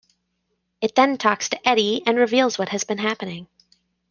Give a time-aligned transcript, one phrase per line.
[0.81, 3.47] It then talks to Eddy and reveals what has been happening.